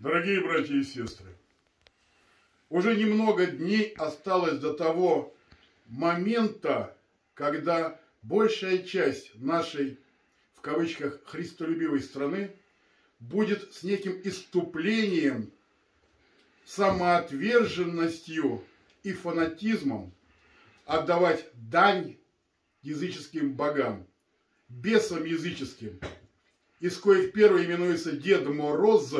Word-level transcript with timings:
Дорогие 0.00 0.40
братья 0.40 0.76
и 0.76 0.82
сестры, 0.82 1.28
уже 2.70 2.96
немного 2.96 3.44
дней 3.44 3.92
осталось 3.98 4.58
до 4.58 4.72
того 4.72 5.36
момента, 5.88 6.96
когда 7.34 8.00
большая 8.22 8.78
часть 8.78 9.30
нашей, 9.34 9.98
в 10.54 10.62
кавычках, 10.62 11.22
христолюбивой 11.26 12.00
страны 12.00 12.50
будет 13.18 13.74
с 13.74 13.82
неким 13.82 14.18
иступлением, 14.24 15.52
самоотверженностью 16.64 18.64
и 19.02 19.12
фанатизмом 19.12 20.14
отдавать 20.86 21.44
дань 21.52 22.16
языческим 22.80 23.52
богам, 23.52 24.06
бесам 24.70 25.26
языческим, 25.26 26.00
из 26.80 26.96
коих 26.96 27.34
первый 27.34 27.66
именуется 27.66 28.12
Дед 28.12 28.48
Мороз, 28.48 29.14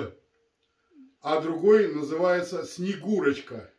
а 1.21 1.41
другой 1.41 1.93
называется 1.93 2.65
Снегурочка, 2.65 3.71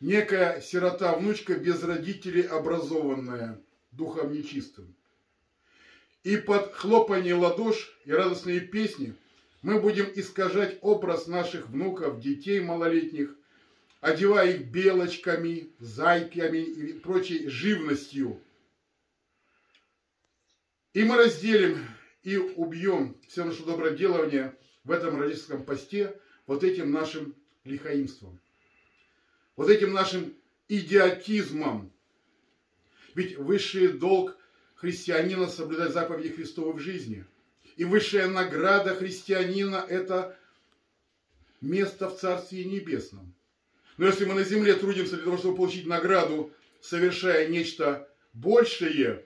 некая 0.00 0.60
сирота-внучка 0.60 1.54
без 1.54 1.82
родителей 1.82 2.42
образованная, 2.42 3.60
духом 3.92 4.32
нечистым. 4.32 4.94
И 6.22 6.36
под 6.36 6.74
хлопанье 6.74 7.34
ладош 7.34 7.94
и 8.04 8.12
радостные 8.12 8.60
песни 8.60 9.14
мы 9.62 9.80
будем 9.80 10.10
искажать 10.14 10.78
образ 10.80 11.26
наших 11.26 11.68
внуков, 11.68 12.20
детей 12.20 12.60
малолетних, 12.60 13.34
одевая 14.00 14.52
их 14.52 14.66
белочками, 14.66 15.70
зайками 15.78 16.58
и 16.58 16.92
прочей 16.94 17.48
живностью. 17.48 18.40
И 20.94 21.04
мы 21.04 21.16
разделим 21.16 21.86
и 22.22 22.36
убьем 22.36 23.16
все 23.28 23.44
наше 23.44 23.64
доброделание 23.64 24.56
в 24.84 24.90
этом 24.90 25.20
рождественском 25.20 25.64
посте 25.64 26.18
вот 26.50 26.64
этим 26.64 26.90
нашим 26.90 27.36
лихаимством, 27.62 28.40
вот 29.54 29.70
этим 29.70 29.92
нашим 29.92 30.34
идиотизмом. 30.66 31.92
Ведь 33.14 33.36
высший 33.38 33.92
долг 33.92 34.36
христианина 34.74 35.46
соблюдать 35.46 35.92
заповеди 35.92 36.30
Христовы 36.30 36.72
в 36.72 36.80
жизни. 36.80 37.24
И 37.76 37.84
высшая 37.84 38.26
награда 38.26 38.96
христианина– 38.96 39.86
это 39.88 40.36
место 41.60 42.10
в 42.10 42.18
Царстве 42.18 42.64
Небесном. 42.64 43.32
Но 43.96 44.06
если 44.06 44.24
мы 44.24 44.34
на 44.34 44.42
земле 44.42 44.74
трудимся 44.74 45.14
для 45.14 45.26
того, 45.26 45.38
чтобы 45.38 45.56
получить 45.56 45.86
награду, 45.86 46.52
совершая 46.80 47.46
нечто 47.46 48.12
большее 48.32 49.24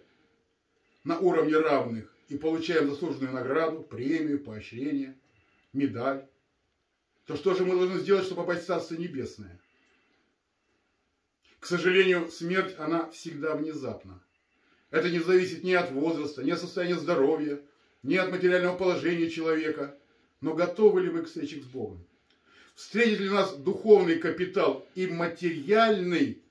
на 1.05 1.19
уровне 1.19 1.57
равных, 1.57 2.15
и 2.29 2.37
получаем 2.37 2.91
заслуженную 2.91 3.33
награду, 3.33 3.81
премию, 3.81 4.45
поощрение, 4.45 5.17
медаль, 5.73 6.29
то 7.27 7.37
что 7.37 7.55
же 7.55 7.65
мы 7.65 7.77
должны 7.77 8.01
сделать, 8.01 8.25
чтобы 8.25 8.43
попасть 8.43 8.65
в 8.65 8.67
Царство 8.67 8.97
Небесное? 8.97 9.59
К 11.59 11.67
сожалению, 11.67 12.31
смерть, 12.31 12.75
она 12.79 13.09
всегда 13.11 13.57
внезапна. 13.57 14.23
Это 14.91 15.11
не 15.11 15.21
зависит 15.21 15.65
ни 15.65 15.73
от 15.73 15.91
возраста, 15.91 16.43
ни 16.43 16.51
от 16.51 16.61
состояния 16.61 16.99
здоровья, 16.99 17.61
ни 18.03 18.17
от 18.17 18.31
материального 18.31 18.77
положения 18.77 19.31
человека. 19.31 19.97
Но 20.43 20.55
готовы 20.55 21.01
ли 21.01 21.11
мы 21.11 21.23
к 21.23 21.27
встрече 21.27 21.61
с 21.63 21.65
Богом? 21.65 22.05
Встретит 22.75 23.21
ли 23.21 23.31
нас 23.31 23.57
духовный 23.57 24.19
капитал 24.19 24.87
и 24.95 25.07
материальный 25.07 26.43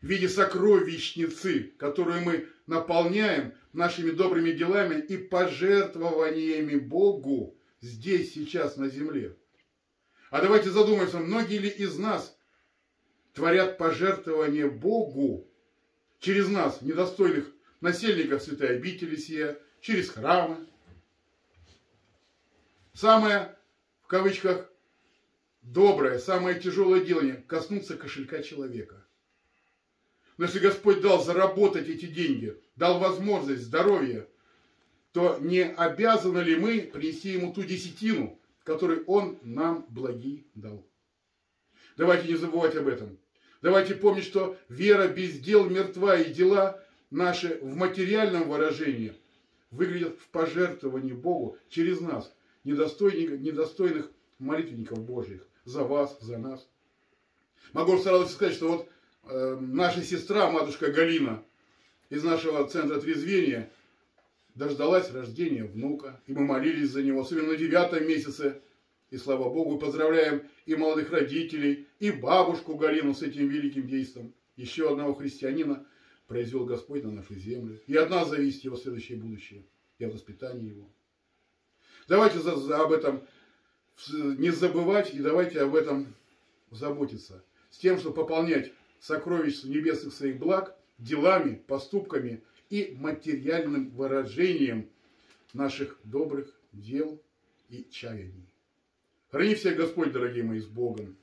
в 0.00 0.06
виде 0.06 0.28
сокровищницы, 0.28 1.72
которую 1.76 2.22
мы 2.22 2.48
наполняем 2.66 3.52
нашими 3.74 4.10
добрыми 4.10 4.52
делами 4.52 5.00
и 5.00 5.18
пожертвованиями 5.18 6.76
Богу 6.76 7.56
здесь, 7.80 8.34
сейчас, 8.34 8.76
на 8.76 8.88
земле. 8.88 9.36
А 10.30 10.40
давайте 10.40 10.70
задумаемся, 10.70 11.18
многие 11.18 11.58
ли 11.58 11.68
из 11.68 11.98
нас 11.98 12.36
творят 13.32 13.78
пожертвования 13.78 14.68
Богу 14.68 15.48
через 16.18 16.48
нас, 16.48 16.80
недостойных 16.82 17.52
насельников 17.80 18.42
святой 18.42 18.76
обители 18.76 19.16
сия, 19.16 19.58
через 19.80 20.10
храмы. 20.10 20.66
Самое, 22.94 23.56
в 24.02 24.06
кавычках, 24.06 24.70
доброе, 25.62 26.18
самое 26.18 26.58
тяжелое 26.58 27.04
делание– 27.04 27.36
коснуться 27.48 27.96
кошелька 27.96 28.42
человека. 28.42 29.06
Но 30.38 30.46
если 30.46 30.58
Господь 30.58 31.00
дал 31.00 31.22
заработать 31.22 31.88
эти 31.88 32.06
деньги, 32.06 32.60
дал 32.74 32.98
возможность, 32.98 33.62
здоровье, 33.62 34.28
то 35.16 35.38
не 35.40 35.62
обязаны 35.62 36.40
ли 36.40 36.56
мы 36.56 36.82
принести 36.82 37.30
Ему 37.30 37.50
ту 37.50 37.62
десятину, 37.62 38.38
которую 38.64 39.02
Он 39.06 39.38
нам 39.40 39.86
благи 39.88 40.46
дал? 40.54 40.86
Давайте 41.96 42.28
не 42.28 42.34
забывать 42.34 42.76
об 42.76 42.86
этом. 42.86 43.16
Давайте 43.62 43.94
помнить, 43.94 44.24
что 44.24 44.58
вера 44.68 45.08
без 45.08 45.38
дел 45.38 45.70
мертва, 45.70 46.18
и 46.18 46.34
дела 46.34 46.84
наши 47.10 47.58
в 47.62 47.74
материальном 47.74 48.50
выражении 48.50 49.14
выглядят 49.70 50.18
в 50.20 50.28
пожертвовании 50.28 51.14
Богу 51.14 51.56
через 51.70 52.02
нас, 52.02 52.30
недостойных, 52.64 53.40
недостойных 53.40 54.10
молитвенников 54.38 55.02
Божьих, 55.02 55.48
за 55.64 55.82
вас, 55.82 56.20
за 56.20 56.36
нас. 56.36 56.68
Могу 57.72 57.96
сразу 58.00 58.28
сказать, 58.28 58.54
что 58.54 58.68
вот 58.68 58.88
э, 59.30 59.56
наша 59.62 60.02
сестра, 60.02 60.50
матушка 60.50 60.92
Галина, 60.92 61.42
из 62.10 62.22
нашего 62.22 62.68
центра 62.68 63.00
трезвения, 63.00 63.72
дождалась 64.56 65.12
рождения 65.12 65.64
внука, 65.64 66.20
и 66.26 66.32
мы 66.32 66.44
молились 66.44 66.90
за 66.90 67.02
него, 67.02 67.20
особенно 67.20 67.48
на 67.48 67.56
девятом 67.56 68.08
месяце. 68.08 68.60
И 69.10 69.18
слава 69.18 69.48
Богу, 69.50 69.78
поздравляем 69.78 70.42
и 70.64 70.74
молодых 70.74 71.12
родителей, 71.12 71.86
и 72.00 72.10
бабушку 72.10 72.74
Галину 72.74 73.14
с 73.14 73.22
этим 73.22 73.46
великим 73.46 73.86
действом. 73.86 74.34
Еще 74.56 74.90
одного 74.90 75.14
христианина 75.14 75.86
произвел 76.26 76.64
Господь 76.64 77.04
на 77.04 77.12
нашу 77.12 77.34
землю. 77.34 77.80
И 77.86 77.94
от 77.94 78.10
нас 78.10 78.28
зависит 78.28 78.64
его 78.64 78.76
следующее 78.76 79.18
будущее, 79.18 79.64
и 79.98 80.04
от 80.04 80.14
воспитания 80.14 80.66
его. 80.66 80.90
Давайте 82.08 82.40
за, 82.40 82.56
за, 82.56 82.82
об 82.82 82.92
этом 82.92 83.22
не 84.08 84.50
забывать, 84.50 85.14
и 85.14 85.20
давайте 85.20 85.60
об 85.60 85.76
этом 85.76 86.14
заботиться. 86.70 87.44
С 87.70 87.78
тем, 87.78 87.98
чтобы 87.98 88.16
пополнять 88.16 88.72
сокровища 88.98 89.68
небесных 89.68 90.14
своих 90.14 90.38
благ 90.38 90.76
делами, 90.98 91.62
поступками 91.66 92.42
и 92.70 92.96
материальным 92.98 93.90
выражением 93.90 94.88
наших 95.52 95.98
добрых 96.04 96.58
дел 96.72 97.20
и 97.68 97.86
чаяний. 97.90 98.46
Храни 99.30 99.54
всех 99.54 99.76
Господь, 99.76 100.12
дорогие 100.12 100.44
мои, 100.44 100.60
с 100.60 100.66
Богом. 100.66 101.16